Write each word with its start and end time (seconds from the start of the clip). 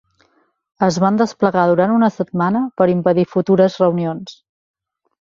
Es 0.87 0.97
van 1.03 1.19
desplegar 1.19 1.67
durant 1.73 1.95
una 1.97 2.11
setmana, 2.17 2.65
per 2.83 2.91
impedir 2.97 3.29
futures 3.37 3.81
reunions. 3.87 4.39